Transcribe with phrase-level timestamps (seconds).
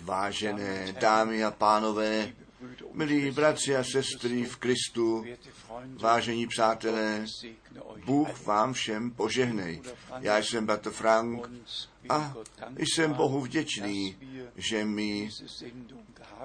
[0.00, 2.32] Vážené dámy a pánové,
[2.92, 5.24] milí bratři a sestry v Kristu,
[6.00, 7.26] vážení přátelé,
[8.04, 9.80] Bůh vám všem požehnej.
[10.20, 11.50] Já jsem bratr Frank
[12.08, 12.34] a
[12.78, 14.16] jsem Bohu vděčný,
[14.56, 15.30] že my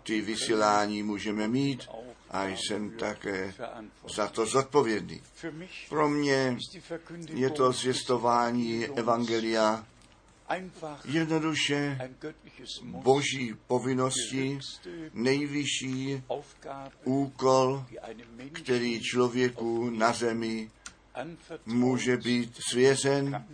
[0.04, 1.88] ty vysílání můžeme mít
[2.30, 3.54] a jsem také
[4.16, 5.22] za to zodpovědný.
[5.90, 6.58] Pro mě
[7.34, 9.86] je to zvěstování Evangelia
[11.06, 12.00] jednoduše
[12.84, 14.60] boží povinnosti,
[15.14, 16.24] nejvyšší
[17.04, 17.86] úkol,
[18.54, 20.72] který člověku na zemi
[21.66, 23.46] může být svěřen,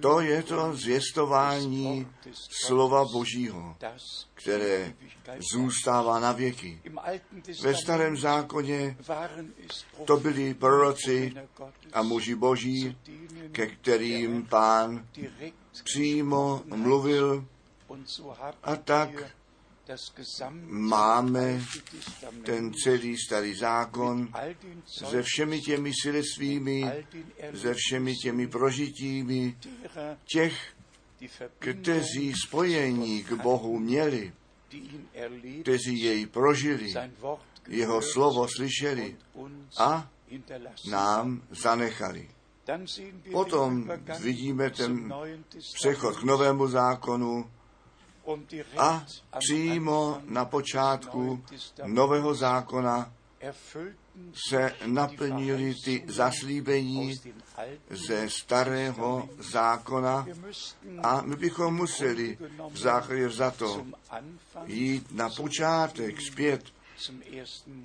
[0.00, 2.06] to je to zvěstování
[2.66, 3.76] slova Božího,
[4.34, 4.94] které
[5.52, 6.82] zůstává na věky.
[7.62, 8.96] Ve starém zákoně
[10.04, 11.32] to byli proroci
[11.92, 12.96] a muži Boží,
[13.52, 15.08] ke kterým pán
[15.84, 17.46] přímo mluvil
[18.62, 19.10] a tak
[20.66, 21.64] máme
[22.44, 24.28] ten celý starý zákon
[24.86, 26.84] se všemi těmi svědectvími,
[27.54, 29.56] se všemi těmi prožitími
[30.24, 30.74] těch,
[31.58, 34.32] kteří spojení k Bohu měli,
[35.62, 36.94] kteří jej prožili,
[37.68, 39.16] jeho slovo slyšeli
[39.78, 40.10] a
[40.90, 42.30] nám zanechali.
[43.32, 45.14] Potom vidíme ten
[45.74, 47.50] přechod k novému zákonu,
[48.78, 49.06] a
[49.38, 51.44] přímo na počátku
[51.86, 53.12] nového zákona
[54.48, 57.20] se naplnili ty zaslíbení
[57.90, 60.26] ze starého zákona
[61.02, 62.38] a my bychom museli
[62.70, 63.86] v základě za to
[64.66, 66.64] jít na počátek zpět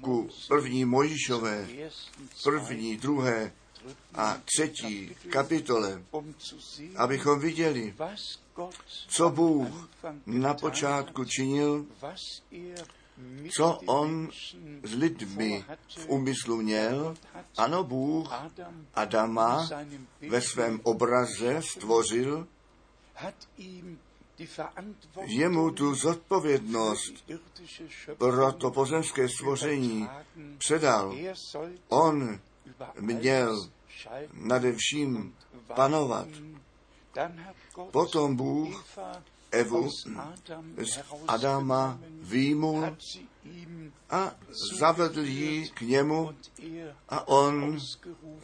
[0.01, 1.67] ku první Mojišové,
[2.43, 3.51] první, druhé
[4.13, 6.03] a třetí kapitole,
[6.95, 7.95] abychom viděli,
[9.07, 9.89] co Bůh
[10.25, 11.85] na počátku činil,
[13.57, 14.29] co on
[14.83, 15.65] s lidmi
[15.97, 17.15] v úmyslu měl.
[17.57, 18.33] Ano, Bůh
[18.93, 19.69] Adama
[20.29, 22.47] ve svém obraze stvořil,
[25.25, 27.31] jemu tu zodpovědnost
[28.17, 30.09] pro to pozemské stvoření
[30.57, 31.15] předal.
[31.87, 32.39] On
[32.99, 33.69] měl
[34.33, 35.35] nade vším
[35.75, 36.27] panovat.
[37.91, 38.85] Potom Bůh
[39.51, 40.07] Evu z
[41.27, 42.97] Adama výjimul
[44.09, 44.35] a
[44.79, 46.35] zavedl ji k němu
[47.09, 47.77] a on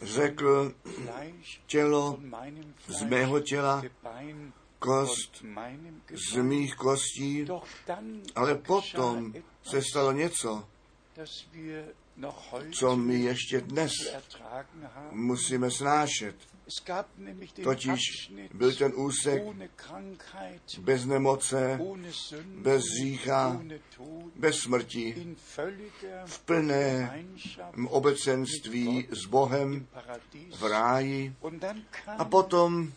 [0.02, 0.74] řekl
[1.68, 2.20] tělo
[2.88, 3.84] z mého těla,
[4.80, 5.46] kost
[6.32, 7.48] z mých kostí,
[8.36, 10.68] ale potom se stalo něco,
[12.80, 13.92] co my ještě dnes
[15.12, 16.36] musíme snášet.
[17.64, 18.00] Totiž
[18.54, 19.44] byl ten úsek
[20.80, 21.80] bez nemoce,
[22.46, 23.62] bez řícha,
[24.36, 25.36] bez smrti,
[26.26, 27.14] v plné
[27.88, 29.88] obecenství s Bohem
[30.58, 31.36] v ráji.
[32.08, 32.92] A potom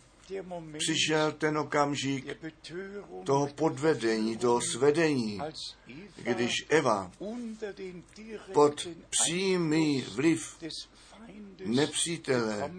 [0.78, 2.36] přišel ten okamžik
[3.24, 5.40] toho podvedení, toho svedení,
[6.16, 7.12] když Eva
[8.52, 10.58] pod přímý vliv
[11.64, 12.72] nepřítele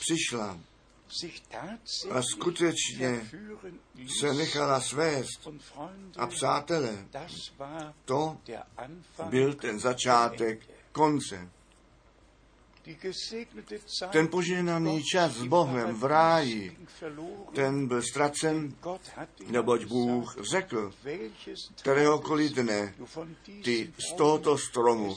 [0.00, 0.58] přišla
[2.10, 3.30] a skutečně
[4.20, 5.48] se nechala svést.
[6.16, 7.06] A přátelé,
[8.04, 8.38] to
[9.28, 11.48] byl ten začátek konce.
[14.12, 16.78] Ten požehnaný čas s Bohem v ráji,
[17.54, 18.74] ten byl ztracen,
[19.46, 20.92] neboť Bůh řekl,
[21.80, 22.94] kteréhokoliv dne
[23.64, 25.16] ty z tohoto stromu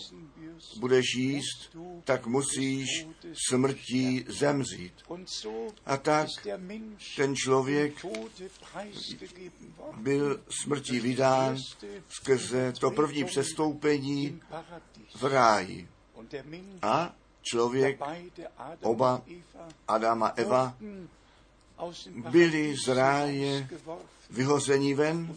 [0.79, 3.07] budeš jíst, tak musíš
[3.49, 4.93] smrtí zemřít.
[5.85, 6.27] A tak
[7.15, 8.05] ten člověk
[9.97, 11.57] byl smrtí vydán
[12.09, 14.41] skrze to první přestoupení
[15.15, 15.87] v ráji.
[16.81, 17.15] A
[17.51, 17.99] člověk,
[18.81, 19.21] oba
[19.87, 20.75] Adama Eva,
[22.31, 23.69] byli z ráje
[24.29, 25.35] vyhození ven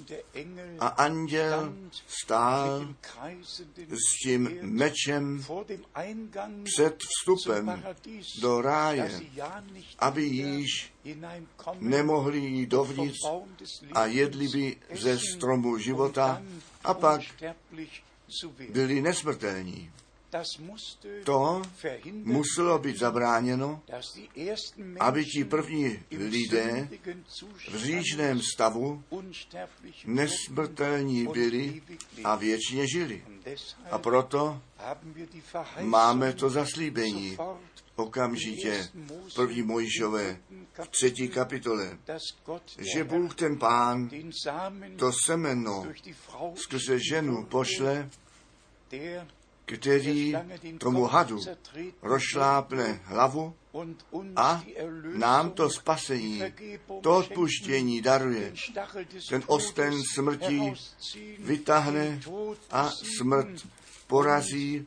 [0.79, 1.75] a anděl
[2.07, 2.95] stál
[3.89, 5.45] s tím mečem
[6.65, 7.85] před vstupem
[8.41, 9.21] do ráje,
[9.99, 10.93] aby již
[11.79, 13.19] nemohli jít dovnitř
[13.93, 16.43] a jedli by ze stromu života
[16.85, 17.21] a pak
[18.71, 19.91] byli nesmrtelní.
[21.25, 21.63] To
[22.25, 23.83] muselo být zabráněno,
[25.01, 26.89] aby ti první lidé
[27.71, 29.05] v říčném stavu
[30.07, 31.83] nesmrtelní byli
[32.25, 33.25] a věčně žili.
[33.91, 34.63] A proto
[35.81, 37.37] máme to zaslíbení
[37.97, 38.89] okamžitě
[39.35, 40.41] první Mojžové
[40.85, 41.99] v třetí kapitole,
[42.95, 44.11] že Bůh ten pán
[44.97, 45.87] to semeno
[46.55, 48.11] skrze ženu pošle,
[49.75, 50.35] který
[50.79, 51.41] tomu hadu
[52.03, 53.55] rozšlápne hlavu
[54.37, 54.63] a
[55.15, 56.43] nám to spasení,
[57.01, 58.53] to odpuštění daruje.
[59.29, 60.75] Ten osten smrti
[61.39, 62.21] vytáhne
[62.71, 63.67] a smrt
[64.07, 64.87] porazí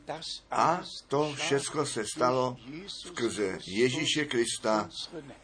[0.50, 2.56] a to všechno se stalo
[2.88, 4.88] skrze Ježíše Krista,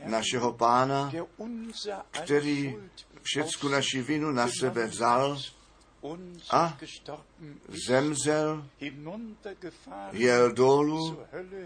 [0.06, 1.12] našeho pána,
[2.10, 2.76] který
[3.22, 5.38] všecku naši vinu na sebe vzal
[6.50, 6.78] a
[7.88, 8.66] zemřel,
[10.12, 11.18] jel dolů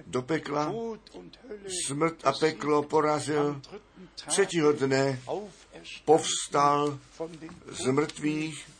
[0.07, 0.73] do pekla,
[1.87, 3.63] smrt a peklo porazil,
[4.15, 5.21] třetího dne
[6.05, 6.99] povstal
[7.69, 8.71] z mrtvých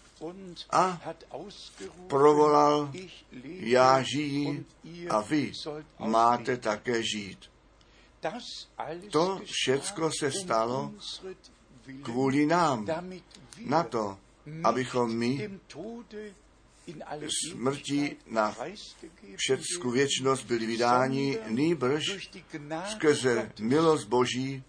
[0.71, 1.01] a
[2.07, 2.93] provolal,
[3.61, 4.65] já žiji
[5.11, 5.53] a vy
[5.99, 7.39] máte také žít.
[9.11, 10.93] To všecko se stalo
[12.03, 12.87] kvůli nám,
[13.67, 14.19] na to,
[14.65, 15.51] abychom my
[17.51, 18.57] smrti na
[19.37, 22.31] všecku věčnost byli vydáni, nýbrž
[22.91, 24.63] skrze milost Boží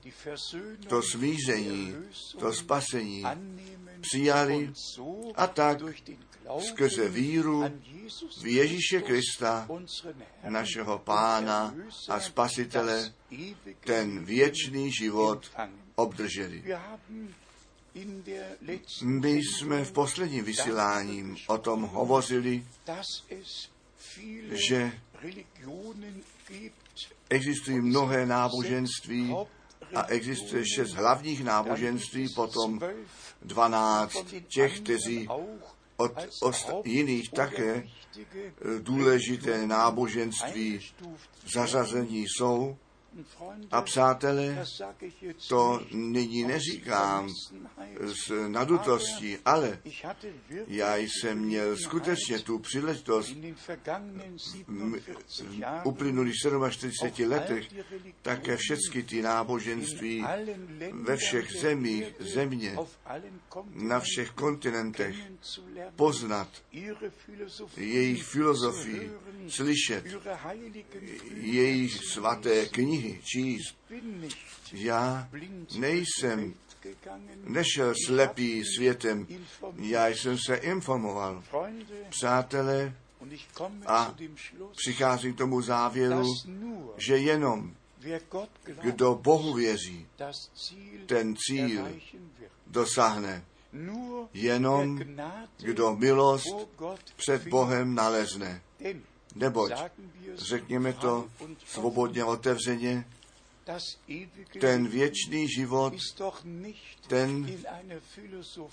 [0.88, 1.96] to smíření,
[2.40, 3.24] to spasení
[4.02, 4.74] přijali
[5.36, 5.78] a tak
[6.60, 7.64] skrze víru
[8.42, 9.68] v Ježíše Krista,
[10.50, 11.76] našeho Pána
[12.10, 13.14] a Spasitele,
[13.80, 15.52] ten věčný život
[15.96, 16.64] obdrželi.
[19.02, 22.68] My jsme v posledním vysílání o tom hovořili,
[24.52, 24.92] že
[27.30, 29.36] existují mnohé náboženství
[29.96, 32.80] a existuje šest hlavních náboženství, potom
[33.42, 35.28] dvanáct těch, kteří
[35.98, 37.88] od, od jiných také
[38.80, 40.80] důležité náboženství
[41.54, 42.78] zařazení jsou.
[43.72, 44.66] A přátelé,
[45.48, 47.30] to nyní neříkám
[48.00, 49.80] s nadutostí, ale
[50.68, 53.36] já jsem měl skutečně tu příležitost
[54.68, 57.68] v uplynulých 47 letech
[58.22, 60.26] také všechny ty náboženství
[60.92, 62.76] ve všech zemích země,
[63.74, 65.16] na všech kontinentech
[65.96, 66.50] poznat
[67.78, 69.12] jejich filozofii,
[69.48, 70.06] slyšet
[71.36, 73.78] jejich svaté knihy, číst.
[74.74, 75.30] Já
[75.78, 76.54] nejsem
[77.44, 79.28] nešel slepý světem,
[79.76, 81.44] já jsem se informoval.
[82.10, 82.96] Přátelé,
[83.86, 84.16] a
[84.76, 86.34] přicházím k tomu závěru,
[86.98, 87.74] že jenom
[88.82, 90.08] kdo Bohu věří,
[91.06, 91.88] ten cíl
[92.68, 93.46] dosáhne.
[94.34, 95.00] Jenom
[95.58, 96.46] kdo milost
[97.16, 98.62] před Bohem nalezne.
[99.36, 99.72] Neboť,
[100.36, 101.28] řekněme to
[101.66, 103.06] svobodně, otevřeně,
[104.60, 105.94] ten věčný život,
[107.08, 107.58] ten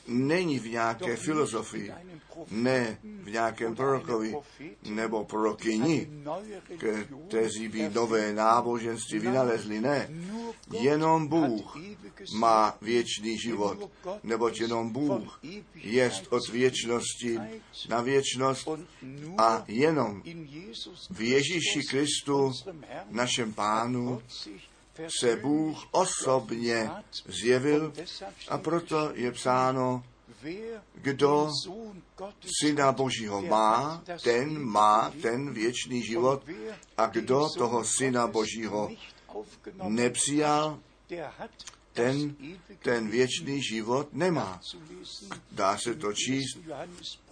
[0.07, 1.93] není v nějaké filozofii,
[2.51, 4.37] ne v nějakém prorokovi
[4.83, 6.09] nebo prorokyni,
[7.29, 10.09] kteří by nové náboženství vynalezli, ne.
[10.73, 11.77] Jenom Bůh
[12.35, 13.91] má věčný život,
[14.23, 15.41] neboť jenom Bůh
[15.75, 17.39] jest od věčnosti
[17.89, 18.69] na věčnost
[19.39, 20.23] a jenom
[21.11, 22.53] v Ježíši Kristu,
[23.11, 24.23] našem Pánu,
[25.21, 26.91] se Bůh osobně
[27.27, 27.93] zjevil
[28.49, 30.05] a proto je psáno,
[30.95, 31.51] kdo
[32.61, 36.43] Syna Božího má, ten má ten věčný život
[36.97, 38.91] a kdo toho Syna Božího
[39.83, 40.79] nepřijal,
[41.93, 42.37] ten
[42.83, 44.61] ten věčný život nemá.
[45.53, 46.59] Dá se to číst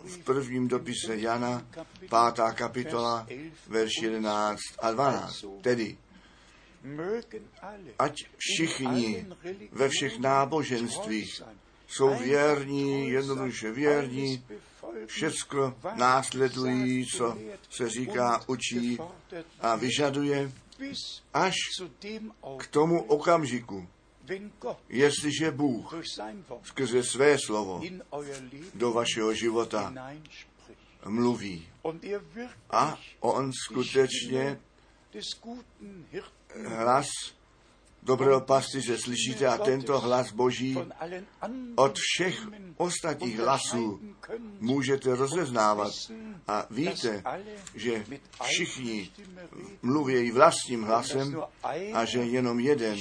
[0.04, 1.66] v prvním dopise Jana,
[2.08, 3.26] pátá kapitola,
[3.68, 5.44] verš 11 a 12.
[5.60, 5.98] Tedy
[7.98, 9.26] ať všichni
[9.72, 11.42] ve všech náboženstvích
[11.88, 14.44] jsou věrní, jednoduše věrní,
[15.06, 17.38] všecko následují, co
[17.70, 18.98] se říká, učí
[19.60, 20.52] a vyžaduje,
[21.34, 21.54] až
[22.58, 23.88] k tomu okamžiku,
[24.88, 25.94] jestliže Bůh
[26.62, 27.82] skrze své slovo
[28.74, 29.94] do vašeho života
[31.04, 31.68] mluví
[32.70, 34.60] a on skutečně
[36.66, 37.06] hlas
[38.02, 40.78] dobrého pastýře slyšíte a tento hlas Boží
[41.76, 44.00] od všech ostatních hlasů
[44.60, 45.92] můžete rozeznávat
[46.48, 47.22] a víte,
[47.74, 48.04] že
[48.42, 49.10] všichni
[49.82, 51.42] mluví vlastním hlasem
[51.92, 52.98] a že jenom jeden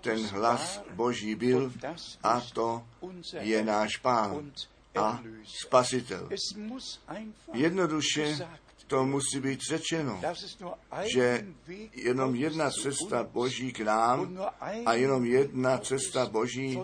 [0.00, 1.72] ten hlas Boží byl
[2.22, 2.82] a to
[3.40, 4.52] je náš Pán
[4.94, 5.22] a
[5.66, 6.28] Spasitel.
[7.52, 8.38] Jednoduše
[8.90, 10.20] to musí být řečeno,
[11.14, 11.46] že
[11.92, 14.38] jenom jedna cesta Boží k nám
[14.86, 16.78] a jenom jedna cesta Boží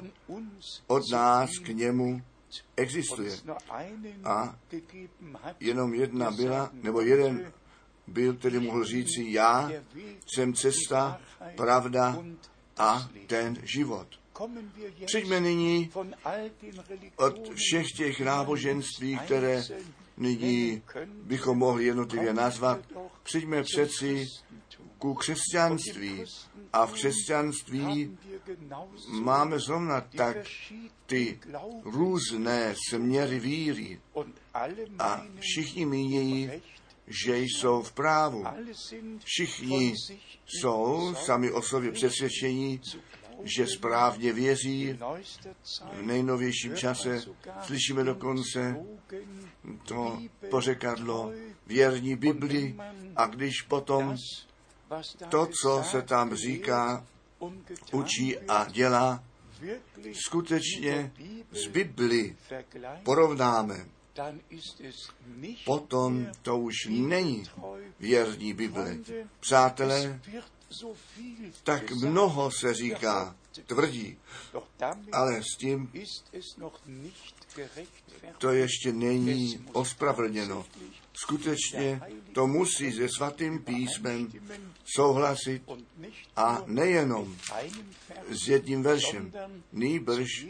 [0.87, 2.23] od nás k němu
[2.77, 3.37] existuje.
[4.25, 4.59] A
[5.61, 7.53] jenom jedna byla, nebo jeden
[8.07, 9.71] byl, který mohl říci, já
[10.35, 11.21] jsem cesta,
[11.57, 12.19] pravda
[12.77, 14.09] a ten život.
[15.07, 15.91] Přijďme nyní
[17.17, 19.63] od všech těch náboženství, které
[20.17, 20.83] nyní
[21.23, 22.81] bychom mohli jednotlivě nazvat,
[23.23, 24.27] přijďme přeci
[24.99, 26.25] ku křesťanství.
[26.73, 28.19] A v křesťanství
[29.09, 30.37] máme zrovna tak
[31.07, 31.41] ty
[31.85, 34.01] různé směry víry.
[34.99, 36.51] A všichni mínějí,
[37.07, 38.45] že jsou v právu.
[39.25, 39.95] Všichni
[40.47, 42.81] jsou sami o sobě přesvědčení,
[43.45, 44.99] že správně věří.
[45.93, 47.23] V nejnovějším čase
[47.63, 48.77] slyšíme dokonce
[49.85, 51.33] to pořekadlo
[51.67, 52.77] věrní Bibli
[53.17, 54.17] a když potom
[55.29, 57.07] to, co se tam říká,
[57.93, 59.25] učí a dělá,
[60.27, 61.13] skutečně
[61.51, 62.37] z Bibli
[63.03, 63.87] porovnáme,
[65.65, 67.45] potom to už není
[68.01, 68.97] věrní Bible.
[69.41, 70.21] Přátelé,
[71.63, 74.19] tak mnoho se říká, tvrdí,
[75.13, 75.91] ale s tím
[78.39, 80.67] to ještě není ospravedlněno.
[81.13, 82.01] Skutečně
[82.33, 84.33] to musí se svatým písmem
[84.85, 85.63] souhlasit
[86.37, 87.37] a nejenom
[88.31, 89.33] s jedním veršem,
[89.73, 90.47] nýbrž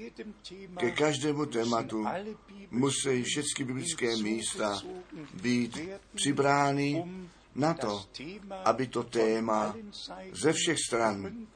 [0.76, 2.04] ke každému tématu
[2.70, 4.82] musí všechny biblické místa
[5.42, 5.78] být
[6.14, 7.04] přibrány
[7.56, 8.04] na to,
[8.64, 9.76] aby to téma
[10.32, 11.46] ze všech stran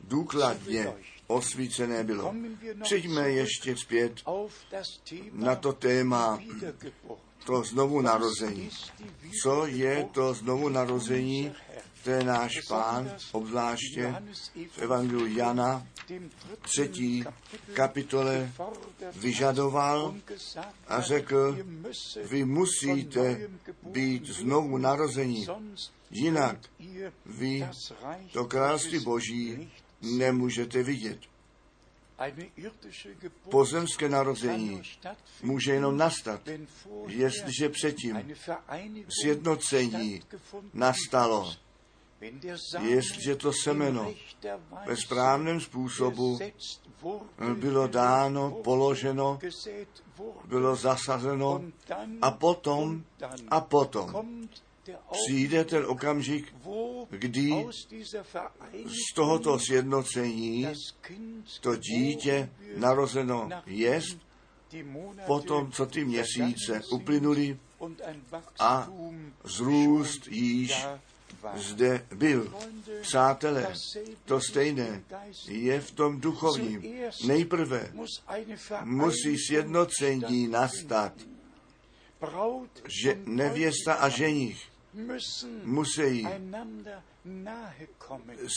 [0.00, 0.92] důkladně
[1.26, 2.34] osvícené bylo.
[2.82, 4.12] Přijďme ještě zpět
[5.32, 6.38] na to téma
[7.46, 8.70] to znovu narození.
[9.42, 11.52] Co je to znovu narození?
[12.04, 14.14] To je náš pán, obzvláště
[14.70, 15.86] v Evangeliu Jana,
[16.60, 17.24] třetí
[17.74, 18.52] kapitole,
[19.16, 20.14] vyžadoval
[20.88, 21.58] a řekl,
[22.30, 23.50] vy musíte
[23.82, 25.46] být znovu narození,
[26.10, 26.58] jinak
[27.26, 27.68] vy
[28.32, 29.70] to království Boží
[30.02, 31.18] nemůžete vidět.
[33.50, 34.82] Pozemské narození
[35.42, 36.48] může jenom nastat,
[37.06, 38.36] jestliže předtím
[39.22, 40.22] sjednocení
[40.74, 41.54] nastalo,
[42.82, 44.14] jestliže to semeno
[44.86, 46.38] ve správném způsobu
[47.54, 49.38] bylo dáno, položeno,
[50.44, 51.62] bylo zasazeno
[52.22, 53.04] a potom,
[53.48, 54.48] a potom
[55.12, 56.54] přijde ten okamžik,
[57.10, 57.66] kdy
[58.86, 60.66] z tohoto sjednocení
[61.60, 64.18] to dítě narozeno jest,
[65.26, 67.58] potom, co ty měsíce uplynuly
[68.58, 68.88] a
[69.44, 70.86] zrůst již
[71.54, 72.54] zde byl.
[73.00, 73.72] Přátelé,
[74.24, 75.02] to stejné
[75.48, 76.82] je v tom duchovním.
[77.26, 77.92] Nejprve
[78.84, 81.12] musí sjednocení nastat,
[83.02, 84.70] že nevěsta a ženich
[85.64, 86.26] musí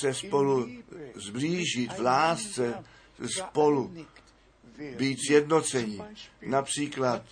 [0.01, 0.69] se spolu
[1.15, 2.83] zblížit v lásce,
[3.37, 3.93] spolu
[4.97, 6.01] být sjednocení.
[6.41, 7.25] Například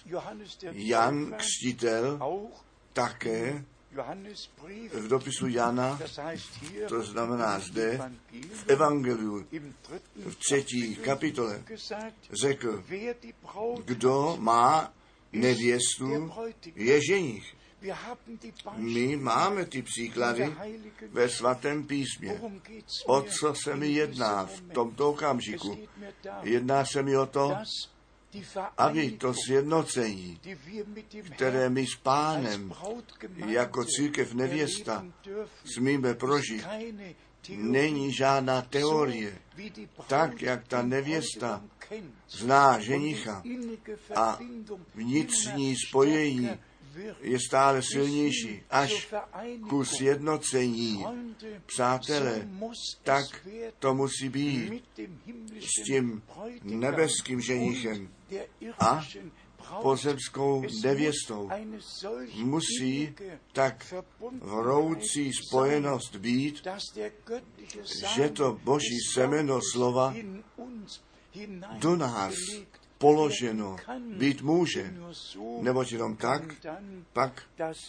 [0.71, 2.19] Jan Křtitel
[2.93, 3.65] také
[4.93, 5.99] v dopisu Jana,
[6.87, 8.11] to znamená zde,
[8.53, 9.45] v Evangeliu,
[10.15, 11.63] v třetí kapitole,
[12.41, 12.83] řekl,
[13.85, 14.93] kdo má
[15.31, 16.31] nevěstu,
[16.75, 17.55] je ženich.
[18.75, 20.55] My máme ty příklady
[21.11, 22.41] ve svatém písmě.
[23.05, 25.77] O co se mi jedná v tomto okamžiku?
[26.43, 27.57] Jedná se mi o to,
[28.77, 30.39] aby to sjednocení,
[31.35, 32.73] které my s pánem
[33.47, 35.05] jako církev nevěsta
[35.65, 36.65] smíme prožít,
[37.49, 39.37] není žádná teorie,
[40.07, 41.63] tak jak ta nevěsta
[42.29, 43.43] zná ženicha
[44.15, 44.39] a
[44.95, 46.49] vnitřní spojení
[47.21, 49.13] je stále silnější až
[49.69, 51.05] ku sjednocení.
[51.65, 52.47] Přátelé,
[53.03, 53.25] tak
[53.79, 54.83] to musí být
[55.59, 56.23] s tím
[56.63, 58.09] nebeským ženichem
[58.79, 59.03] a
[59.81, 61.49] pozemskou nevěstou.
[62.35, 63.15] Musí
[63.53, 63.93] tak
[64.41, 66.67] vroucí spojenost být,
[68.15, 70.13] že to boží semeno slova
[71.79, 72.33] do nás
[72.97, 73.75] položeno
[74.17, 74.93] být může,
[75.61, 76.41] neboť jenom tak,
[77.13, 77.43] pak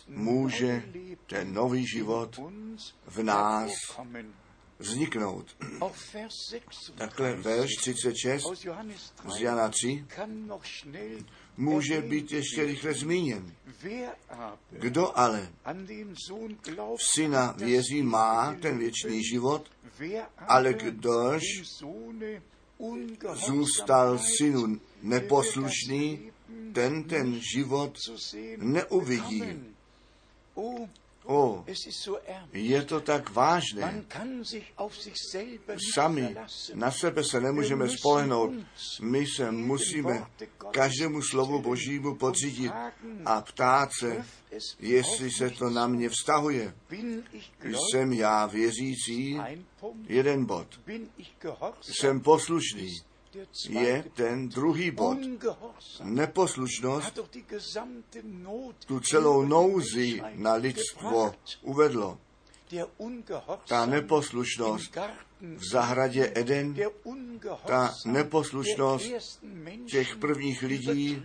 [0.09, 0.83] může
[1.27, 2.41] ten nový život
[3.07, 3.71] v nás
[4.83, 5.57] vzniknout.
[6.95, 8.45] Takhle verš 36
[9.37, 10.05] z Jana 3
[11.57, 13.55] může být ještě rychle zmíněn.
[14.71, 15.53] Kdo ale
[16.97, 19.71] v syna věří má ten věčný život,
[20.39, 21.43] ale kdož
[23.35, 26.33] zůstal synu neposlušný,
[26.73, 27.99] ten ten život
[28.57, 29.43] neuvidí.
[31.25, 31.65] O,
[32.53, 34.05] je to tak vážné.
[35.95, 36.37] Sami
[36.75, 38.51] na sebe se nemůžeme spolehnout.
[39.01, 40.27] My se musíme
[40.71, 42.73] každému slovu Božímu podřídit
[43.25, 44.25] a ptát se,
[44.81, 46.75] jestli se to na mě vztahuje.
[47.91, 49.41] Jsem já věřící?
[50.07, 50.81] Jeden bod.
[51.81, 52.89] Jsem poslušný
[53.69, 55.19] je ten druhý bod.
[56.03, 57.19] Neposlušnost
[58.87, 62.19] tu celou nouzi na lidstvo uvedlo.
[63.69, 64.99] Ta neposlušnost
[65.41, 66.77] v zahradě Eden,
[67.67, 69.13] ta neposlušnost
[69.91, 71.23] těch prvních lidí,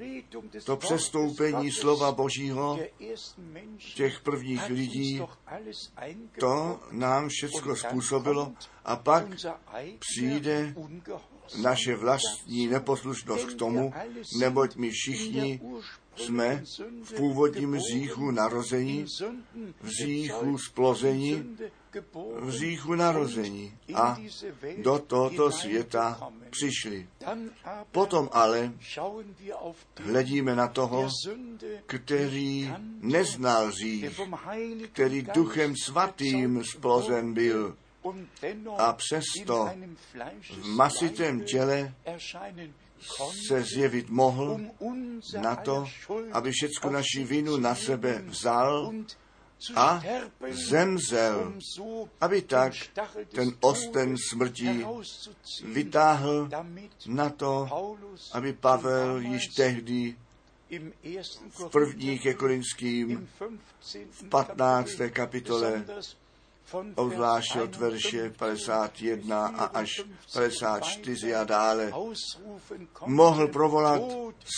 [0.64, 2.80] to přestoupení slova Božího,
[3.96, 5.22] těch prvních lidí,
[6.40, 8.54] to nám všecko způsobilo
[8.86, 9.26] a pak
[10.00, 10.76] přijde
[11.62, 13.94] naše vlastní neposlušnost k tomu,
[14.40, 15.62] neboť my všichni
[16.16, 16.64] jsme
[17.04, 19.06] v původním říchu narození,
[19.82, 21.58] v říchu splození,
[22.40, 24.18] v říchu narození a
[24.78, 27.08] do tohoto světa přišli.
[27.92, 28.74] Potom ale
[29.96, 31.10] hledíme na toho,
[31.86, 34.20] který neznal řích,
[34.92, 37.76] který duchem svatým splozen byl
[38.78, 39.70] a přesto
[40.42, 41.94] v masitém těle
[43.48, 44.60] se zjevit mohl
[45.42, 45.86] na to,
[46.32, 48.94] aby všecko naši vinu na sebe vzal
[49.76, 50.02] a
[50.50, 51.54] zemzel,
[52.22, 52.74] aby tak
[53.36, 54.86] ten osten smrti
[55.64, 56.50] vytáhl
[57.08, 57.70] na to,
[58.32, 60.16] aby Pavel již tehdy
[61.50, 63.30] v první ke Korinským
[64.12, 64.90] v 15.
[65.10, 65.86] kapitole
[66.96, 70.02] obzvláště od verše 51 a až
[70.34, 71.94] 54 a dále,
[73.06, 74.02] mohl provolat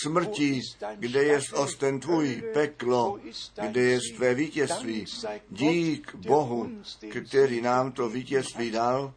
[0.04, 0.62] smrti,
[0.96, 3.20] kde je osten tvůj, peklo,
[3.62, 5.06] kde je tvé vítězství.
[5.50, 6.70] Dík Bohu,
[7.10, 9.14] který nám to vítězství dal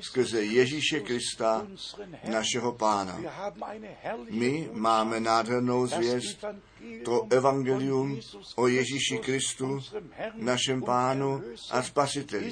[0.00, 1.66] skrze Ježíše Krista,
[2.28, 3.20] našeho Pána.
[4.30, 6.44] My máme nádhernou zvěst,
[7.04, 8.20] to evangelium
[8.56, 9.80] o Ježíši Kristu,
[10.34, 12.50] našem pánu a spasiteli.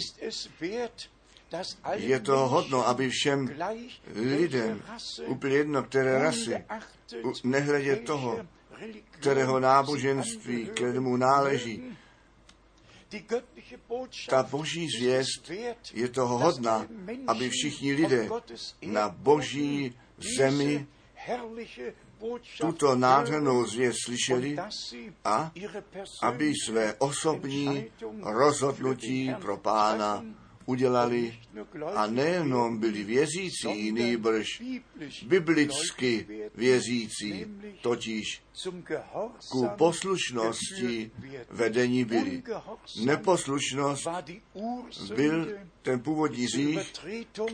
[1.95, 3.49] Je to hodno, aby všem
[4.15, 4.83] lidem,
[5.27, 6.65] úplně jedno, které rasy,
[7.45, 8.47] nehledě toho,
[9.11, 11.97] kterého náboženství, kterému náleží,
[14.29, 15.51] ta boží zvěst
[15.93, 16.87] je toho hodna,
[17.27, 18.29] aby všichni lidé
[18.83, 19.95] na boží
[20.37, 20.87] zemi
[22.61, 24.57] tuto nádhernou zvěst slyšeli
[25.25, 25.53] a
[26.23, 27.85] aby své osobní
[28.23, 30.25] rozhodnutí pro pána
[30.67, 31.39] udělali
[31.95, 34.63] a nejenom byli věřící, nýbrž
[35.27, 37.47] biblicky věřící,
[37.83, 38.43] totiž
[39.51, 41.11] ku poslušnosti
[41.51, 42.43] vedení byli.
[43.05, 44.09] Neposlušnost
[45.15, 45.49] byl
[45.83, 46.93] ten původní řích,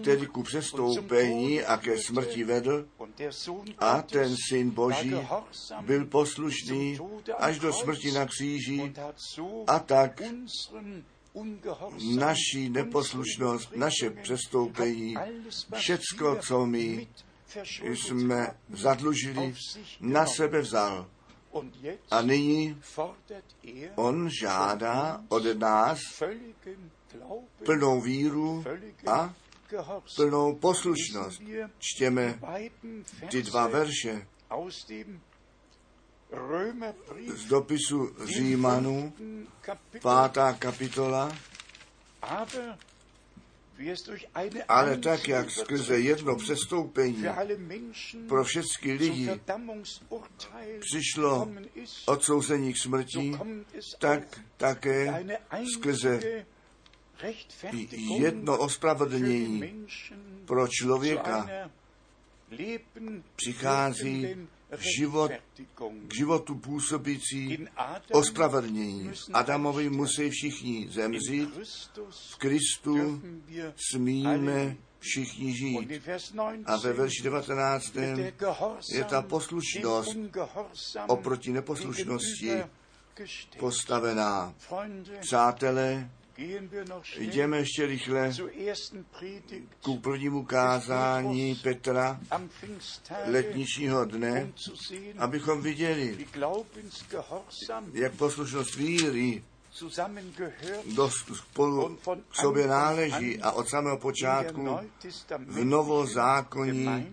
[0.01, 2.89] který ku přestoupení a ke smrti vedl
[3.79, 5.15] a ten syn Boží
[5.81, 6.99] byl poslušný
[7.39, 8.93] až do smrti na kříži
[9.67, 10.23] a tak
[12.17, 15.15] naší neposlušnost, naše přestoupení,
[15.75, 17.09] všecko, co my
[17.85, 19.55] jsme zadlužili,
[20.01, 21.11] na sebe vzal.
[22.11, 22.81] A nyní
[23.95, 25.99] on žádá od nás
[27.65, 28.65] plnou víru
[29.07, 29.35] a
[30.17, 31.43] plnou poslušnost.
[31.79, 32.41] Čtěme
[33.31, 34.27] ty dva verše
[37.35, 39.13] z dopisu Římanů,
[40.03, 41.33] pátá kapitola,
[44.69, 47.25] ale tak, jak skrze jedno přestoupení
[48.29, 49.31] pro všechny lidi
[50.81, 51.49] přišlo
[52.07, 53.33] odsouzení k smrti,
[53.99, 55.25] tak také
[55.77, 56.21] skrze
[58.19, 59.87] jedno ospravedlnění
[60.45, 61.71] pro člověka
[63.37, 64.27] přichází
[64.99, 65.31] život,
[66.09, 67.67] k životu působící
[68.13, 69.11] ospravedlnění.
[69.33, 71.51] Adamovi musí všichni zemřít,
[72.31, 73.23] v Kristu
[73.93, 76.09] smíme všichni žít.
[76.67, 77.97] A ve verši 19.
[78.95, 80.17] je ta poslušnost
[81.07, 82.51] oproti neposlušnosti
[83.59, 84.55] postavená.
[85.21, 86.11] Přátelé,
[87.19, 88.33] Jdeme ještě rychle
[89.83, 92.21] ku prvnímu kázání Petra
[93.27, 94.53] letničního dne,
[95.19, 96.27] abychom viděli,
[97.93, 99.43] jak poslušnost víry
[100.95, 101.99] dost spolu
[102.29, 104.79] k sobě náleží a od samého počátku
[105.39, 107.07] v novozákonní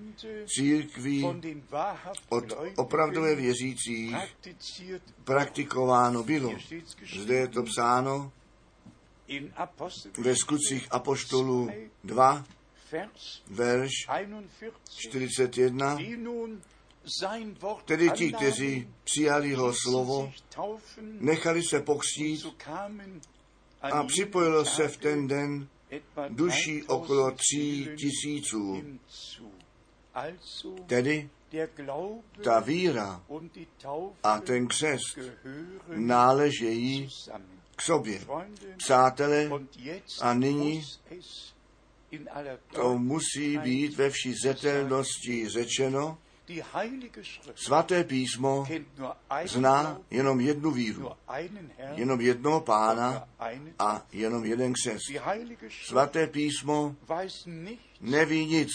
[0.47, 1.25] církví
[2.29, 2.43] od
[2.75, 4.15] opravdové věřících
[5.23, 6.51] praktikováno bylo.
[7.19, 8.31] Zde je to psáno
[10.17, 11.69] ve skutcích Apoštolů
[12.03, 12.45] 2,
[13.47, 13.91] verš
[14.85, 15.97] 41,
[17.85, 20.31] tedy ti, kteří přijali jeho slovo,
[21.01, 22.45] nechali se pokřtít
[23.81, 25.67] a připojilo se v ten den
[26.29, 28.83] duší okolo tří tisíců.
[30.85, 31.29] Tedy
[32.43, 33.23] ta víra
[34.23, 35.19] a ten křest
[35.95, 37.09] náležejí
[37.77, 38.19] k sobě.
[38.77, 39.49] Přátelé,
[40.21, 40.83] a nyní
[42.73, 46.17] to musí být ve vší zetelnosti řečeno,
[47.55, 48.65] Svaté písmo
[49.45, 51.11] zná jenom jednu víru,
[51.95, 53.27] jenom jednoho pána
[53.79, 55.03] a jenom jeden křest.
[55.87, 56.95] Svaté písmo
[58.01, 58.69] neví nic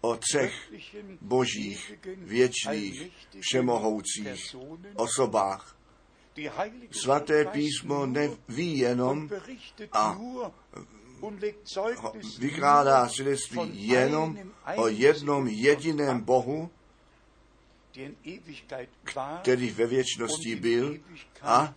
[0.00, 0.72] o třech
[1.20, 4.56] božích, věčných, všemohoucích
[4.94, 5.76] osobách.
[6.90, 9.30] Svaté písmo neví jenom
[9.92, 10.18] a
[12.38, 14.38] vykládá svědectví jenom
[14.76, 16.70] o jednom jediném Bohu,
[19.42, 20.98] který ve věčnosti byl
[21.42, 21.74] a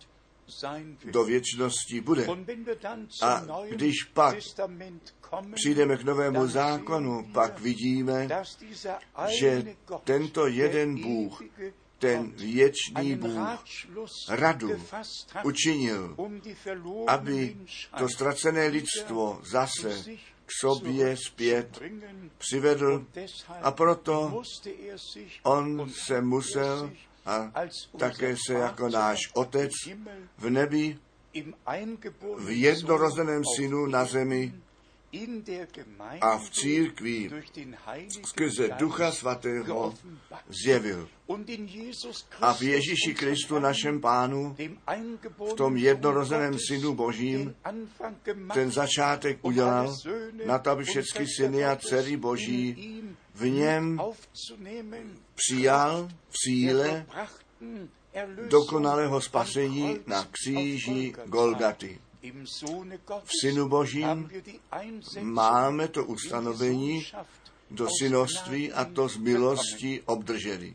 [1.04, 2.26] do věčnosti bude.
[3.22, 4.36] A když pak
[5.54, 8.28] přijdeme k novému zákonu, pak vidíme,
[9.40, 11.42] že tento jeden Bůh
[11.98, 13.64] ten věčný Bůh
[14.28, 14.70] radu
[15.44, 16.16] učinil,
[17.06, 17.56] aby
[17.98, 20.04] to ztracené lidstvo zase
[20.46, 21.82] k sobě zpět
[22.38, 23.06] přivedl.
[23.62, 24.42] A proto
[25.42, 26.90] on se musel
[27.26, 27.52] a
[27.98, 29.70] také se jako náš otec
[30.38, 30.98] v nebi
[32.38, 34.54] v jednorozeném synu na zemi
[36.20, 37.30] a v církvi
[38.26, 39.94] skrze Ducha Svatého
[40.48, 41.08] zjevil.
[42.40, 44.56] A v Ježíši Kristu, našem pánu,
[45.38, 47.54] v tom jednorozeném synu Božím,
[48.54, 49.96] ten začátek udělal
[50.46, 53.02] na to, aby všechny syny a dcery Boží
[53.34, 54.00] v něm
[55.34, 57.06] přijal v síle
[58.48, 61.98] dokonalého spasení na kříži Golgaty.
[63.24, 64.30] V Synu Božím
[65.22, 67.06] máme to ustanovení
[67.70, 70.74] do synoství a to z milosti obdrželi.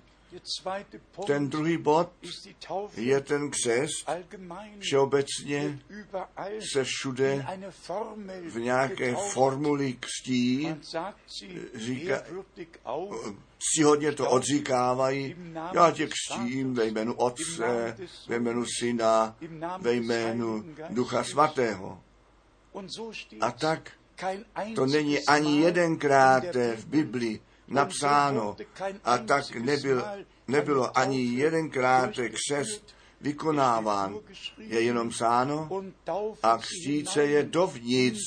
[1.27, 2.11] Ten druhý bod
[2.95, 4.09] je ten křest.
[4.79, 5.79] Všeobecně
[6.73, 7.45] se všude
[8.49, 10.75] v nějaké formuli křtí,
[11.75, 12.23] říká,
[13.85, 15.35] hodně to odříkávají,
[15.73, 19.35] já tě křtím ve jménu Otce, ve jménu Syna,
[19.81, 22.03] ve jménu Ducha Svatého.
[23.41, 23.91] A tak
[24.75, 26.43] to není ani jedenkrát
[26.75, 27.41] v Biblii
[27.73, 28.55] napsáno
[29.03, 30.03] a tak nebyl,
[30.47, 34.15] nebylo ani jedenkrát křest vykonáván.
[34.57, 35.69] Je jenom psáno
[36.43, 38.19] a křtít se je dovnitř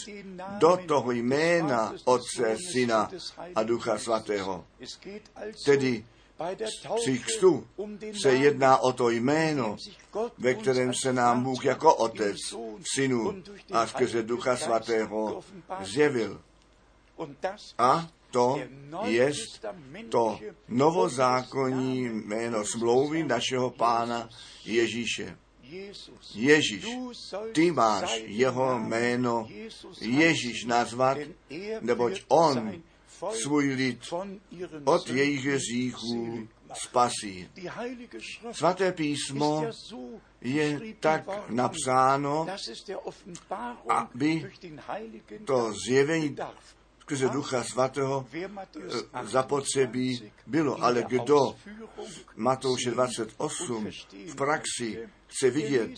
[0.59, 3.11] do toho jména Otce, Syna
[3.55, 4.65] a Ducha Svatého.
[5.65, 6.05] Tedy
[6.97, 7.67] při křtu
[8.23, 9.77] se jedná o to jméno,
[10.39, 12.37] ve kterém se nám Bůh jako Otec,
[12.95, 15.43] Synu a skrze Ducha Svatého
[15.81, 16.41] zjevil.
[17.79, 18.61] A to
[19.05, 19.33] je
[20.09, 24.29] to novozákonní jméno smlouvy našeho pána
[24.65, 25.37] Ježíše.
[26.35, 26.87] Ježíš,
[27.53, 29.49] ty máš jeho jméno
[30.01, 31.19] Ježíš nazvat,
[31.81, 32.83] neboť on
[33.43, 34.01] svůj lid
[34.85, 37.49] od jejich hříchů spasí.
[38.53, 39.65] Svaté písmo
[40.41, 42.47] je tak napsáno,
[43.89, 44.51] aby
[45.45, 46.37] to zjevení
[47.07, 50.83] skrze Ducha Svatého eh, zapotřebí bylo.
[50.83, 51.57] Ale kdo
[52.37, 53.91] Matouše 28
[54.27, 55.91] v praxi chce vidět,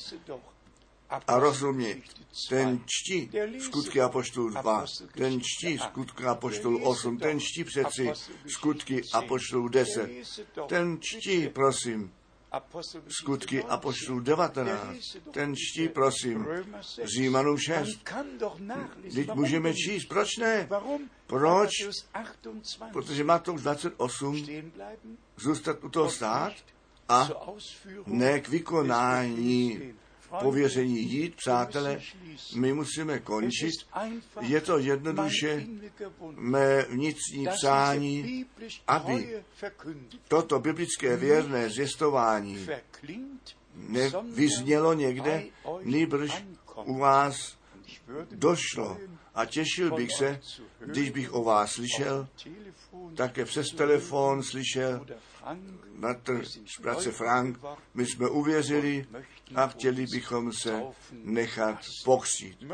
[1.26, 2.02] a rozumět.
[2.48, 8.12] Ten čtí skutky Apoštolů 2, ten čtí skutky Apoštolů 8, ten čtí přeci
[8.46, 10.10] skutky Apoštolů 10,
[10.68, 12.12] ten čtí, prosím,
[13.08, 16.46] skutky Apoštolů 19, ten čtí, prosím,
[17.04, 17.98] Římanům 6.
[19.14, 20.68] Teď můžeme číst, proč ne?
[21.26, 21.70] Proč?
[22.92, 24.44] Protože Matouš 28
[25.36, 26.52] zůstat u toho stát
[27.08, 27.28] a
[28.06, 29.94] ne k vykonání
[30.40, 32.00] pověření jít, přátelé,
[32.56, 33.74] my musíme končit.
[34.40, 35.66] Je to jednoduše
[36.36, 38.44] mé vnitřní přání,
[38.86, 39.42] aby
[40.28, 42.66] toto biblické věrné zjistování
[43.74, 45.44] nevyznělo někde,
[45.82, 46.44] nýbrž
[46.84, 47.58] u vás
[48.30, 48.98] došlo.
[49.34, 50.40] A těšil bych se,
[50.86, 52.28] když bych o vás slyšel,
[53.16, 55.06] také přes telefon slyšel,
[55.98, 56.42] bratr
[56.80, 57.58] bratře Frank,
[57.94, 59.06] my jsme uvěřili
[59.54, 60.82] a chtěli bychom se
[61.12, 62.64] nechat pokřít.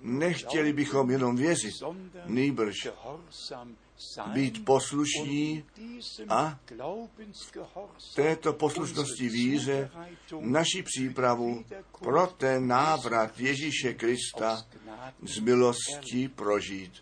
[0.00, 1.74] Nechtěli bychom jenom věřit,
[2.26, 2.88] nýbrž
[4.32, 5.64] být poslušní
[6.28, 6.60] a
[8.14, 9.90] této poslušnosti víře
[10.40, 11.64] naši přípravu
[12.02, 14.66] pro ten návrat Ježíše Krista
[15.22, 16.92] z milosti prožít.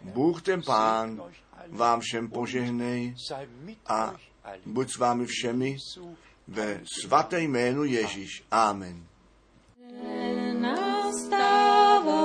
[0.00, 1.22] Bůh ten Pán
[1.68, 3.14] vám všem požehnej
[3.86, 4.14] a
[4.66, 5.76] buď s vámi všemi
[6.52, 8.44] ve svaté jménu Ježíš.
[8.50, 9.02] Amen.
[10.60, 12.22] Nastává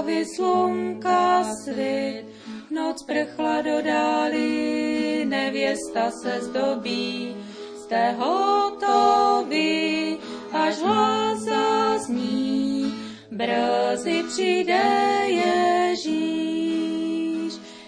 [0.00, 2.24] vyslunka svit,
[2.70, 7.36] noc prchla do dály, nevěsta se zdobí,
[7.76, 10.18] jste hotovi,
[10.52, 12.94] až hlas zazní,
[13.30, 14.82] brzy přijde
[15.26, 16.72] Ježíš.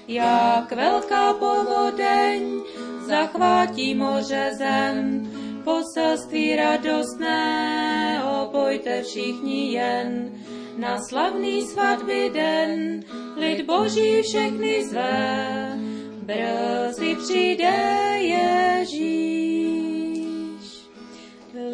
[0.08, 2.62] Jak velká povodeň
[3.06, 5.30] zachvátí moře zem,
[5.64, 10.33] poselství radostné, opojte všichni jen,
[10.77, 13.05] na slavný svatby den,
[13.37, 15.79] lid boží všechny zve,
[16.22, 17.72] brzy přijde
[18.18, 19.24] Ježíš.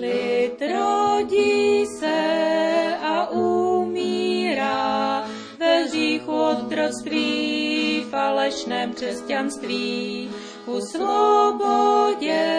[0.00, 5.26] Lid rodí se a umírá
[5.58, 10.30] ve hříchu otroctví, falešném křesťanství,
[10.66, 12.50] u svobodě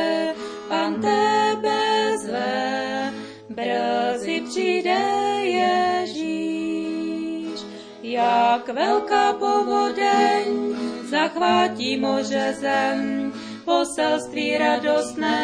[0.71, 3.13] pan tebe zve,
[3.49, 4.99] brzy přijde
[5.43, 6.59] Ježíš.
[8.03, 10.75] Jak velká povodeň
[11.09, 13.33] zachvátí moře zem,
[13.65, 15.39] poselství radostné,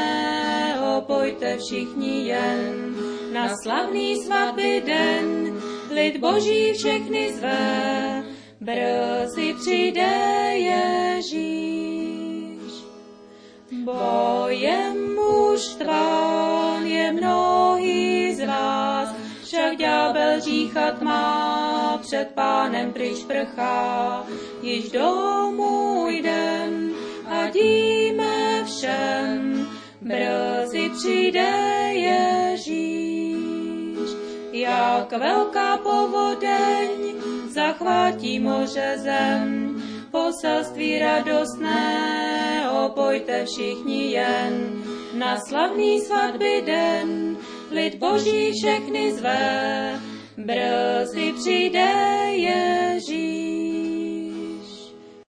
[0.98, 2.96] opojte všichni jen.
[3.34, 5.60] Na slavný svatby den
[5.92, 8.24] lid boží všechny zve,
[8.62, 10.12] brzy přijde
[10.54, 11.87] Ježíš.
[13.88, 24.24] Bojem mužstván je mnohý z vás, však ďábel říchat má, před pánem pryč prchá,
[24.62, 26.92] již domů jdem
[27.26, 29.68] a díme všem,
[30.02, 31.50] brzy přijde
[31.92, 33.38] Ježíš.
[34.52, 37.16] Jak velká povodeň
[37.50, 39.77] zachvátí moře zem,
[40.18, 41.82] poselství radostné,
[42.86, 44.54] opojte všichni jen.
[45.14, 47.38] Na slavný svatby den,
[47.72, 50.00] lid boží všechny zve,
[50.38, 51.90] brzy přijde
[52.32, 53.47] Ježíš.